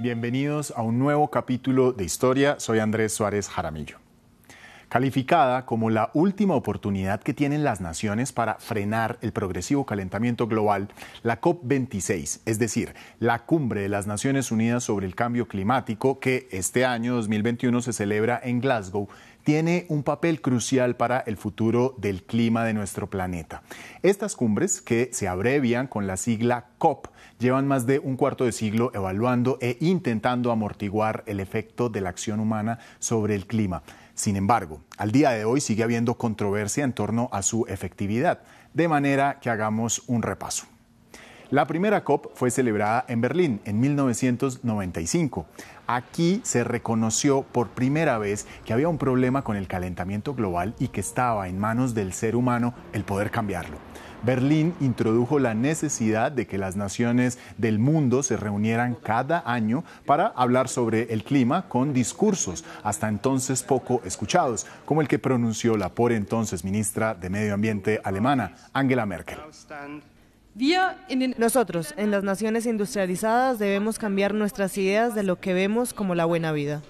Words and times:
Bienvenidos 0.00 0.72
a 0.76 0.82
un 0.82 1.00
nuevo 1.00 1.28
capítulo 1.28 1.92
de 1.92 2.04
Historia. 2.04 2.60
Soy 2.60 2.78
Andrés 2.78 3.12
Suárez 3.12 3.48
Jaramillo. 3.48 3.98
Calificada 4.88 5.66
como 5.66 5.90
la 5.90 6.12
última 6.14 6.54
oportunidad 6.54 7.20
que 7.20 7.34
tienen 7.34 7.64
las 7.64 7.80
naciones 7.80 8.30
para 8.32 8.54
frenar 8.60 9.18
el 9.22 9.32
progresivo 9.32 9.86
calentamiento 9.86 10.46
global, 10.46 10.88
la 11.24 11.40
COP26, 11.40 12.42
es 12.46 12.58
decir, 12.60 12.94
la 13.18 13.44
cumbre 13.44 13.80
de 13.80 13.88
las 13.88 14.06
Naciones 14.06 14.52
Unidas 14.52 14.84
sobre 14.84 15.04
el 15.04 15.16
Cambio 15.16 15.48
Climático, 15.48 16.20
que 16.20 16.46
este 16.52 16.86
año 16.86 17.16
2021 17.16 17.82
se 17.82 17.92
celebra 17.92 18.40
en 18.40 18.60
Glasgow, 18.60 19.08
tiene 19.48 19.86
un 19.88 20.02
papel 20.02 20.42
crucial 20.42 20.96
para 20.96 21.20
el 21.20 21.38
futuro 21.38 21.94
del 21.96 22.22
clima 22.22 22.66
de 22.66 22.74
nuestro 22.74 23.08
planeta. 23.08 23.62
Estas 24.02 24.36
cumbres, 24.36 24.82
que 24.82 25.08
se 25.14 25.26
abrevian 25.26 25.86
con 25.86 26.06
la 26.06 26.18
sigla 26.18 26.66
COP, 26.76 27.06
llevan 27.38 27.66
más 27.66 27.86
de 27.86 27.98
un 27.98 28.18
cuarto 28.18 28.44
de 28.44 28.52
siglo 28.52 28.90
evaluando 28.92 29.56
e 29.62 29.78
intentando 29.80 30.52
amortiguar 30.52 31.24
el 31.26 31.40
efecto 31.40 31.88
de 31.88 32.02
la 32.02 32.10
acción 32.10 32.40
humana 32.40 32.78
sobre 32.98 33.34
el 33.34 33.46
clima. 33.46 33.82
Sin 34.12 34.36
embargo, 34.36 34.82
al 34.98 35.12
día 35.12 35.30
de 35.30 35.46
hoy 35.46 35.62
sigue 35.62 35.82
habiendo 35.82 36.18
controversia 36.18 36.84
en 36.84 36.92
torno 36.92 37.30
a 37.32 37.40
su 37.40 37.64
efectividad, 37.68 38.42
de 38.74 38.86
manera 38.86 39.40
que 39.40 39.48
hagamos 39.48 40.02
un 40.08 40.20
repaso. 40.20 40.66
La 41.50 41.66
primera 41.66 42.04
COP 42.04 42.34
fue 42.34 42.50
celebrada 42.50 43.06
en 43.08 43.22
Berlín 43.22 43.62
en 43.64 43.80
1995. 43.80 45.46
Aquí 45.86 46.42
se 46.44 46.62
reconoció 46.62 47.40
por 47.40 47.68
primera 47.70 48.18
vez 48.18 48.46
que 48.66 48.74
había 48.74 48.90
un 48.90 48.98
problema 48.98 49.42
con 49.42 49.56
el 49.56 49.66
calentamiento 49.66 50.34
global 50.34 50.74
y 50.78 50.88
que 50.88 51.00
estaba 51.00 51.48
en 51.48 51.58
manos 51.58 51.94
del 51.94 52.12
ser 52.12 52.36
humano 52.36 52.74
el 52.92 53.04
poder 53.04 53.30
cambiarlo. 53.30 53.78
Berlín 54.22 54.74
introdujo 54.80 55.38
la 55.38 55.54
necesidad 55.54 56.32
de 56.32 56.46
que 56.46 56.58
las 56.58 56.76
naciones 56.76 57.38
del 57.56 57.78
mundo 57.78 58.22
se 58.22 58.36
reunieran 58.36 58.94
cada 58.94 59.42
año 59.46 59.84
para 60.04 60.26
hablar 60.26 60.68
sobre 60.68 61.14
el 61.14 61.24
clima 61.24 61.66
con 61.66 61.94
discursos 61.94 62.62
hasta 62.82 63.08
entonces 63.08 63.62
poco 63.62 64.02
escuchados, 64.04 64.66
como 64.84 65.00
el 65.00 65.08
que 65.08 65.18
pronunció 65.18 65.78
la 65.78 65.88
por 65.88 66.12
entonces 66.12 66.62
ministra 66.62 67.14
de 67.14 67.30
Medio 67.30 67.54
Ambiente 67.54 68.02
alemana, 68.04 68.54
Angela 68.74 69.06
Merkel. 69.06 69.38
Nosotros, 71.36 71.94
en 71.96 72.10
las 72.10 72.24
naciones 72.24 72.66
industrializadas, 72.66 73.58
debemos 73.58 73.98
cambiar 73.98 74.34
nuestras 74.34 74.76
ideas 74.78 75.14
de 75.14 75.22
lo 75.22 75.40
que 75.40 75.54
vemos 75.54 75.92
como 75.92 76.14
la 76.14 76.24
buena 76.24 76.52
vida. 76.52 76.82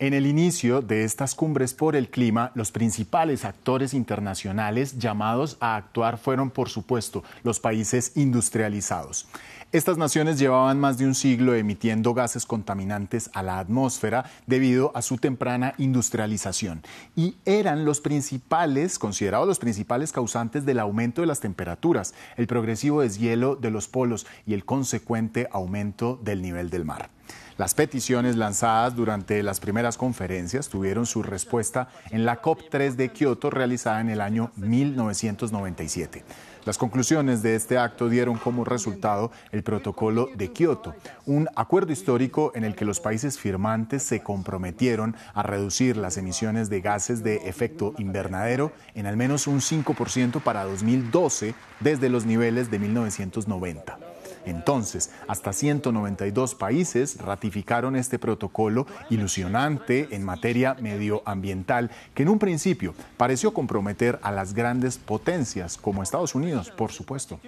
En 0.00 0.14
el 0.14 0.26
inicio 0.26 0.80
de 0.80 1.04
estas 1.04 1.34
cumbres 1.34 1.74
por 1.74 1.94
el 1.94 2.08
clima, 2.08 2.52
los 2.54 2.72
principales 2.72 3.44
actores 3.44 3.92
internacionales 3.92 4.96
llamados 4.96 5.58
a 5.60 5.76
actuar 5.76 6.16
fueron, 6.16 6.48
por 6.48 6.70
supuesto, 6.70 7.22
los 7.44 7.60
países 7.60 8.12
industrializados. 8.14 9.26
Estas 9.72 9.98
naciones 9.98 10.38
llevaban 10.38 10.80
más 10.80 10.96
de 10.96 11.04
un 11.04 11.14
siglo 11.14 11.54
emitiendo 11.54 12.14
gases 12.14 12.46
contaminantes 12.46 13.28
a 13.34 13.42
la 13.42 13.58
atmósfera 13.58 14.24
debido 14.46 14.90
a 14.94 15.02
su 15.02 15.18
temprana 15.18 15.74
industrialización 15.76 16.82
y 17.14 17.36
eran 17.44 17.84
los 17.84 18.00
principales, 18.00 18.98
considerados 18.98 19.46
los 19.46 19.58
principales 19.58 20.12
causantes 20.12 20.64
del 20.64 20.78
aumento 20.78 21.20
de 21.20 21.26
las 21.26 21.40
temperaturas, 21.40 22.14
el 22.38 22.46
progresivo 22.46 23.02
deshielo 23.02 23.54
de 23.54 23.70
los 23.70 23.86
polos 23.86 24.26
y 24.46 24.54
el 24.54 24.64
consecuente 24.64 25.46
aumento 25.52 26.18
del 26.24 26.40
nivel 26.40 26.70
del 26.70 26.86
mar. 26.86 27.10
Las 27.60 27.74
peticiones 27.74 28.36
lanzadas 28.36 28.96
durante 28.96 29.42
las 29.42 29.60
primeras 29.60 29.98
conferencias 29.98 30.70
tuvieron 30.70 31.04
su 31.04 31.22
respuesta 31.22 31.88
en 32.10 32.24
la 32.24 32.40
COP3 32.40 32.94
de 32.94 33.10
Kioto 33.10 33.50
realizada 33.50 34.00
en 34.00 34.08
el 34.08 34.22
año 34.22 34.50
1997. 34.56 36.24
Las 36.64 36.78
conclusiones 36.78 37.42
de 37.42 37.56
este 37.56 37.76
acto 37.76 38.08
dieron 38.08 38.38
como 38.38 38.64
resultado 38.64 39.30
el 39.52 39.62
Protocolo 39.62 40.30
de 40.34 40.50
Kioto, 40.52 40.94
un 41.26 41.50
acuerdo 41.54 41.92
histórico 41.92 42.50
en 42.54 42.64
el 42.64 42.74
que 42.74 42.86
los 42.86 42.98
países 42.98 43.38
firmantes 43.38 44.04
se 44.04 44.22
comprometieron 44.22 45.14
a 45.34 45.42
reducir 45.42 45.98
las 45.98 46.16
emisiones 46.16 46.70
de 46.70 46.80
gases 46.80 47.22
de 47.22 47.46
efecto 47.46 47.92
invernadero 47.98 48.72
en 48.94 49.04
al 49.04 49.18
menos 49.18 49.46
un 49.46 49.60
5% 49.60 50.40
para 50.40 50.64
2012 50.64 51.54
desde 51.80 52.08
los 52.08 52.24
niveles 52.24 52.70
de 52.70 52.78
1990. 52.78 53.99
Entonces, 54.44 55.10
hasta 55.28 55.52
192 55.52 56.54
países 56.54 57.18
ratificaron 57.18 57.96
este 57.96 58.18
protocolo 58.18 58.86
ilusionante 59.10 60.08
en 60.10 60.24
materia 60.24 60.74
medioambiental 60.74 61.90
que 62.14 62.22
en 62.22 62.28
un 62.28 62.38
principio 62.38 62.94
pareció 63.16 63.52
comprometer 63.52 64.18
a 64.22 64.30
las 64.32 64.54
grandes 64.54 64.98
potencias 64.98 65.76
como 65.76 66.02
Estados 66.02 66.34
Unidos, 66.34 66.70
por 66.70 66.92
supuesto. 66.92 67.40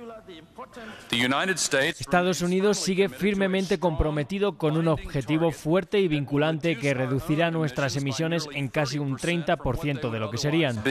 Estados 1.99 2.43
Unidos 2.43 2.79
sigue 2.79 3.09
firmemente 3.09 3.79
comprometido 3.79 4.59
con 4.59 4.77
un 4.77 4.89
objetivo 4.89 5.51
fuerte 5.51 6.01
y 6.01 6.09
vinculante 6.09 6.79
que 6.79 6.95
reducirá 6.95 7.51
nuestras 7.51 7.97
emisiones 7.97 8.49
en 8.53 8.69
casi 8.69 8.99
un 8.99 9.17
30% 9.17 10.11
de 10.11 10.19
lo 10.19 10.31
que 10.31 10.39
serían. 10.39 10.83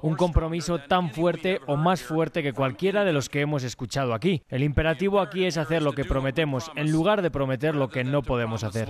Un 0.00 0.14
compromiso 0.14 0.78
tan 0.78 1.10
fuerte 1.10 1.60
o 1.66 1.76
más 1.76 2.02
fuerte 2.02 2.40
que 2.42 2.52
cualquiera 2.52 3.04
de 3.04 3.12
los 3.12 3.28
que 3.28 3.40
hemos 3.40 3.64
escuchado 3.64 4.14
aquí. 4.14 4.42
El 4.48 4.62
imperativo 4.62 5.20
aquí 5.20 5.44
es 5.44 5.56
hacer 5.56 5.82
lo 5.82 5.92
que 5.92 6.04
prometemos 6.04 6.70
en 6.76 6.92
lugar 6.92 7.20
de 7.20 7.32
prometer 7.32 7.74
lo 7.74 7.88
que 7.88 8.04
no 8.04 8.22
podemos 8.22 8.62
hacer. 8.62 8.88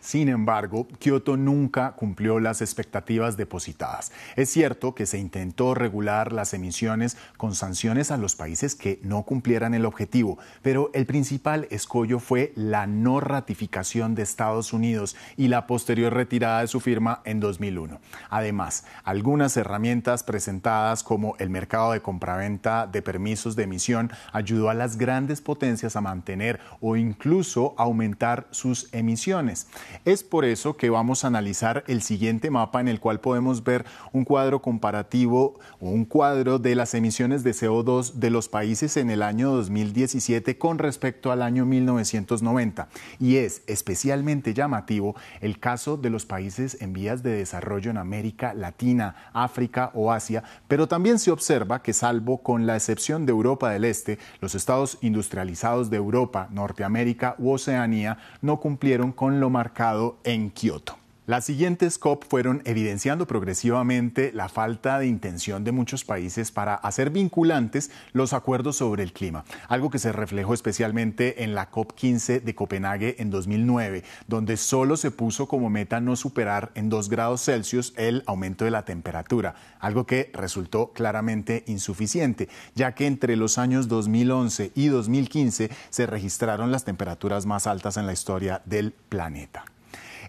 Sin 0.00 0.30
embargo, 0.30 0.88
Kioto 0.98 1.36
nunca 1.36 1.92
cumplió 1.92 2.40
las 2.40 2.62
expectativas 2.62 3.36
depositadas. 3.36 4.12
Es 4.34 4.48
cierto 4.48 4.94
que 4.94 5.04
se 5.04 5.18
intentó 5.18 5.74
regular 5.74 6.32
las 6.32 6.54
emisiones 6.54 7.18
con 7.36 7.54
sanciones 7.54 8.10
a 8.10 8.16
los 8.16 8.34
países 8.34 8.74
que 8.74 8.98
no 9.02 9.24
cumplieran 9.24 9.74
el 9.74 9.84
objetivo, 9.84 10.38
pero 10.62 10.90
el 10.94 11.04
principal 11.04 11.68
escollo 11.70 12.18
fue 12.18 12.52
la 12.56 12.86
no 12.86 13.20
ratificación 13.20 14.14
de 14.14 14.22
Estados 14.22 14.72
Unidos 14.72 15.16
y 15.36 15.48
la 15.48 15.66
posterior 15.66 16.14
retirada 16.14 16.62
de 16.62 16.68
su 16.68 16.80
firma 16.80 17.20
en 17.24 17.38
2001. 17.40 18.00
Además, 18.30 18.84
algunas 19.04 19.56
herramientas 19.58 20.22
presentadas 20.22 21.02
como 21.02 21.36
el 21.38 21.50
mercado 21.50 21.92
de 21.92 22.00
compraventa 22.00 22.86
de 22.86 23.02
permisos 23.02 23.54
de 23.54 23.64
emisión 23.64 24.10
ayudó 24.32 24.70
a 24.70 24.74
las 24.74 24.96
grandes 24.96 25.42
potencias 25.42 25.94
a 25.94 26.00
mantener 26.00 26.58
o 26.80 26.96
incluso 26.96 27.74
aumentar 27.76 28.46
sus 28.50 28.88
emisiones. 28.92 29.66
Es 30.04 30.24
por 30.24 30.44
eso 30.44 30.76
que 30.76 30.88
vamos 30.88 31.24
a 31.24 31.26
analizar 31.26 31.84
el 31.86 32.00
siguiente 32.00 32.50
mapa 32.50 32.80
en 32.80 32.88
el 32.88 33.00
cual 33.00 33.20
podemos 33.20 33.64
ver 33.64 33.84
un 34.12 34.24
cuadro 34.24 34.62
comparativo 34.62 35.58
o 35.80 35.90
un 35.90 36.04
cuadro 36.04 36.58
de 36.58 36.74
las 36.74 36.94
emisiones 36.94 37.42
de 37.42 37.50
CO2 37.50 38.14
de 38.14 38.30
los 38.30 38.48
países 38.48 38.96
en 38.96 39.10
el 39.10 39.22
año 39.22 39.50
2017 39.50 40.56
con 40.58 40.78
respecto 40.78 41.32
al 41.32 41.42
año 41.42 41.66
1990. 41.66 42.88
Y 43.18 43.36
es 43.36 43.62
especialmente 43.66 44.54
llamativo 44.54 45.16
el 45.40 45.58
caso 45.58 45.96
de 45.96 46.10
los 46.10 46.24
países 46.24 46.78
en 46.80 46.92
vías 46.92 47.22
de 47.22 47.32
desarrollo 47.32 47.90
en 47.90 47.98
América 47.98 48.54
Latina, 48.54 49.16
África 49.32 49.90
o 49.94 50.12
Asia, 50.12 50.44
pero 50.68 50.88
también 50.88 51.18
se 51.18 51.30
observa 51.30 51.82
que 51.82 51.92
salvo 51.92 52.38
con 52.38 52.66
la 52.66 52.76
excepción 52.76 53.26
de 53.26 53.32
Europa 53.32 53.70
del 53.70 53.84
Este, 53.84 54.18
los 54.40 54.54
estados 54.54 54.98
industrializados 55.00 55.90
de 55.90 55.96
Europa, 55.96 56.48
Norteamérica 56.50 57.34
u 57.38 57.50
Oceanía 57.50 58.18
no 58.40 58.60
cumplieron 58.60 59.12
con 59.12 59.40
lo 59.40 59.50
marcado 59.50 59.79
en 60.24 60.50
Kioto. 60.50 60.99
Las 61.30 61.44
siguientes 61.44 61.96
COP 61.98 62.24
fueron 62.28 62.60
evidenciando 62.64 63.24
progresivamente 63.28 64.32
la 64.34 64.48
falta 64.48 64.98
de 64.98 65.06
intención 65.06 65.62
de 65.62 65.70
muchos 65.70 66.04
países 66.04 66.50
para 66.50 66.74
hacer 66.74 67.10
vinculantes 67.10 67.92
los 68.12 68.32
acuerdos 68.32 68.78
sobre 68.78 69.04
el 69.04 69.12
clima, 69.12 69.44
algo 69.68 69.90
que 69.90 70.00
se 70.00 70.10
reflejó 70.10 70.54
especialmente 70.54 71.44
en 71.44 71.54
la 71.54 71.70
COP 71.70 71.92
15 71.92 72.40
de 72.40 72.54
Copenhague 72.56 73.14
en 73.20 73.30
2009, 73.30 74.02
donde 74.26 74.56
solo 74.56 74.96
se 74.96 75.12
puso 75.12 75.46
como 75.46 75.70
meta 75.70 76.00
no 76.00 76.16
superar 76.16 76.72
en 76.74 76.88
2 76.88 77.08
grados 77.08 77.44
Celsius 77.44 77.94
el 77.96 78.24
aumento 78.26 78.64
de 78.64 78.72
la 78.72 78.84
temperatura, 78.84 79.54
algo 79.78 80.06
que 80.06 80.32
resultó 80.34 80.90
claramente 80.92 81.62
insuficiente, 81.68 82.48
ya 82.74 82.96
que 82.96 83.06
entre 83.06 83.36
los 83.36 83.56
años 83.56 83.86
2011 83.86 84.72
y 84.74 84.88
2015 84.88 85.70
se 85.90 86.06
registraron 86.06 86.72
las 86.72 86.82
temperaturas 86.82 87.46
más 87.46 87.68
altas 87.68 87.98
en 87.98 88.06
la 88.06 88.14
historia 88.14 88.62
del 88.64 88.90
planeta. 88.90 89.64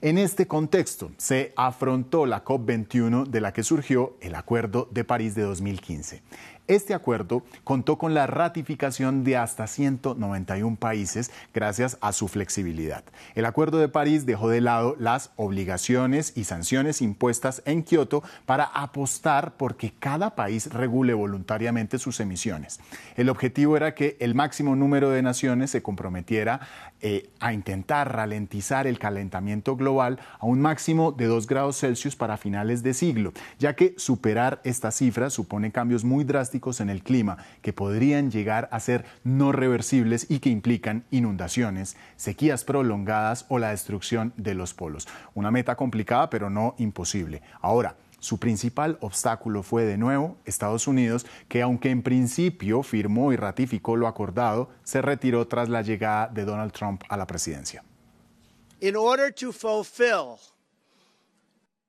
En 0.03 0.17
este 0.17 0.47
contexto 0.47 1.11
se 1.17 1.53
afrontó 1.55 2.25
la 2.25 2.43
COP21 2.43 3.27
de 3.27 3.39
la 3.39 3.53
que 3.53 3.61
surgió 3.61 4.17
el 4.19 4.33
Acuerdo 4.33 4.87
de 4.89 5.03
París 5.03 5.35
de 5.35 5.43
2015. 5.43 6.23
Este 6.67 6.93
acuerdo 6.93 7.43
contó 7.63 7.97
con 7.97 8.13
la 8.13 8.27
ratificación 8.27 9.23
de 9.23 9.35
hasta 9.35 9.65
191 9.65 10.77
países 10.77 11.31
gracias 11.53 11.97
a 12.01 12.13
su 12.13 12.27
flexibilidad. 12.27 13.03
El 13.35 13.45
Acuerdo 13.45 13.79
de 13.79 13.89
París 13.89 14.25
dejó 14.25 14.47
de 14.47 14.61
lado 14.61 14.95
las 14.99 15.31
obligaciones 15.37 16.33
y 16.35 16.43
sanciones 16.43 17.01
impuestas 17.01 17.63
en 17.65 17.83
Kioto 17.83 18.23
para 18.45 18.65
apostar 18.65 19.57
por 19.57 19.75
que 19.75 19.91
cada 19.91 20.35
país 20.35 20.71
regule 20.71 21.13
voluntariamente 21.13 21.97
sus 21.97 22.19
emisiones. 22.19 22.79
El 23.17 23.29
objetivo 23.29 23.75
era 23.75 23.95
que 23.95 24.15
el 24.19 24.35
máximo 24.35 24.75
número 24.75 25.09
de 25.09 25.23
naciones 25.23 25.71
se 25.71 25.81
comprometiera 25.81 26.61
eh, 27.01 27.31
a 27.39 27.53
intentar 27.53 28.15
ralentizar 28.15 28.85
el 28.85 28.99
calentamiento 28.99 29.75
global 29.75 30.19
a 30.39 30.45
un 30.45 30.61
máximo 30.61 31.11
de 31.11 31.25
2 31.25 31.47
grados 31.47 31.79
Celsius 31.79 32.15
para 32.15 32.37
finales 32.37 32.83
de 32.83 32.93
siglo, 32.93 33.33
ya 33.57 33.75
que 33.75 33.95
superar 33.97 34.61
esta 34.63 34.91
cifra 34.91 35.31
supone 35.31 35.71
cambios 35.71 36.03
muy 36.03 36.23
drásticos 36.23 36.50
drásticos 36.51 36.81
en 36.81 36.89
el 36.89 37.01
clima 37.01 37.37
que 37.61 37.71
podrían 37.71 38.29
llegar 38.29 38.67
a 38.71 38.79
ser 38.81 39.05
no 39.23 39.53
reversibles 39.53 40.25
y 40.29 40.39
que 40.39 40.49
implican 40.49 41.05
inundaciones, 41.09 41.95
sequías 42.17 42.65
prolongadas 42.65 43.45
o 43.47 43.57
la 43.57 43.69
destrucción 43.69 44.33
de 44.35 44.53
los 44.53 44.73
polos. 44.73 45.07
Una 45.33 45.49
meta 45.49 45.75
complicada 45.77 46.29
pero 46.29 46.49
no 46.49 46.75
imposible. 46.77 47.41
Ahora, 47.61 47.95
su 48.19 48.37
principal 48.37 48.97
obstáculo 48.99 49.63
fue 49.63 49.85
de 49.85 49.97
nuevo 49.97 50.35
Estados 50.43 50.87
Unidos, 50.87 51.25
que 51.47 51.61
aunque 51.61 51.89
en 51.89 52.03
principio 52.03 52.83
firmó 52.83 53.31
y 53.31 53.37
ratificó 53.37 53.95
lo 53.95 54.07
acordado, 54.07 54.69
se 54.83 55.01
retiró 55.01 55.47
tras 55.47 55.69
la 55.69 55.81
llegada 55.81 56.27
de 56.27 56.43
Donald 56.43 56.73
Trump 56.73 57.01
a 57.07 57.15
la 57.15 57.25
presidencia. 57.25 57.81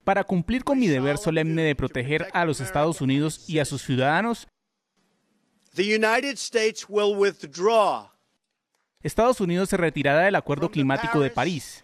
Para 0.05 0.25
cumplir 0.25 0.65
con 0.65 0.81
mi 0.81 0.89
deber 0.89 1.17
solemne 1.17 1.63
de 1.63 1.77
proteger 1.77 2.27
a 2.33 2.45
los 2.45 2.61
Estados 2.61 3.01
Unidos 3.01 3.49
y 3.49 3.61
a 3.61 3.65
sus 3.65 3.83
ciudadanos, 3.83 4.49
Estados 9.03 9.41
Unidos 9.41 9.71
se 9.71 9.79
retirará 9.79 10.21
del 10.21 10.35
Acuerdo 10.35 10.71
Climático 10.71 11.19
de 11.19 11.31
París. 11.31 11.83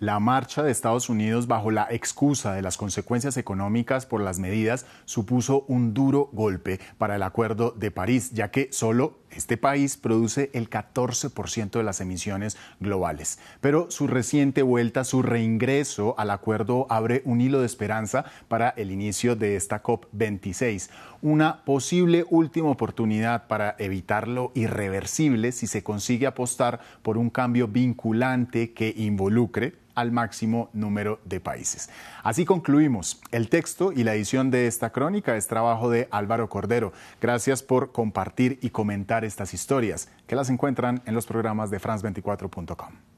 La 0.00 0.18
marcha 0.18 0.64
de 0.64 0.72
Estados 0.72 1.08
Unidos 1.08 1.46
bajo 1.46 1.70
la 1.70 1.86
excusa 1.88 2.52
de 2.52 2.62
las 2.62 2.76
consecuencias 2.76 3.36
económicas 3.36 4.06
por 4.06 4.20
las 4.20 4.40
medidas 4.40 4.86
supuso 5.04 5.64
un 5.68 5.94
duro 5.94 6.30
golpe 6.32 6.80
para 6.98 7.14
el 7.14 7.22
Acuerdo 7.22 7.70
de 7.70 7.92
París, 7.92 8.32
ya 8.32 8.50
que 8.50 8.72
solo 8.72 9.20
este 9.36 9.56
país 9.56 9.96
produce 9.96 10.50
el 10.52 10.70
14% 10.70 11.70
de 11.70 11.82
las 11.82 12.00
emisiones 12.00 12.56
globales. 12.80 13.38
Pero 13.60 13.90
su 13.90 14.06
reciente 14.06 14.62
vuelta, 14.62 15.04
su 15.04 15.22
reingreso 15.22 16.14
al 16.18 16.30
acuerdo 16.30 16.86
abre 16.90 17.22
un 17.24 17.40
hilo 17.40 17.60
de 17.60 17.66
esperanza 17.66 18.24
para 18.48 18.70
el 18.70 18.90
inicio 18.90 19.36
de 19.36 19.56
esta 19.56 19.82
COP26, 19.82 20.90
una 21.22 21.64
posible 21.64 22.24
última 22.30 22.70
oportunidad 22.70 23.46
para 23.46 23.76
evitar 23.78 24.28
lo 24.28 24.52
irreversible 24.54 25.52
si 25.52 25.66
se 25.66 25.82
consigue 25.82 26.26
apostar 26.26 26.80
por 27.02 27.18
un 27.18 27.30
cambio 27.30 27.68
vinculante 27.68 28.72
que 28.72 28.94
involucre 28.96 29.85
al 29.96 30.12
máximo 30.12 30.70
número 30.72 31.18
de 31.24 31.40
países. 31.40 31.90
Así 32.22 32.44
concluimos. 32.44 33.20
El 33.32 33.48
texto 33.48 33.90
y 33.90 34.04
la 34.04 34.14
edición 34.14 34.52
de 34.52 34.68
esta 34.68 34.90
crónica 34.90 35.36
es 35.36 35.48
trabajo 35.48 35.90
de 35.90 36.06
Álvaro 36.12 36.48
Cordero. 36.48 36.92
Gracias 37.20 37.64
por 37.64 37.90
compartir 37.90 38.60
y 38.62 38.70
comentar 38.70 39.24
estas 39.24 39.54
historias, 39.54 40.08
que 40.28 40.36
las 40.36 40.50
encuentran 40.50 41.02
en 41.06 41.14
los 41.14 41.26
programas 41.26 41.70
de 41.70 41.80
France24.com. 41.80 43.15